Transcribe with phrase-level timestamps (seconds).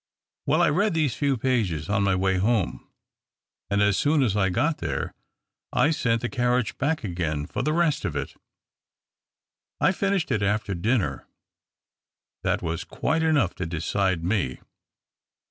[0.47, 2.89] Well, I read these few pages on my way home;
[3.69, 5.13] and, as soon as I got there,
[5.71, 8.33] I sent the carriage back again for the rest of it.
[9.79, 11.27] I finished it after dinner.
[12.41, 14.59] That was c[uite enough to decide me.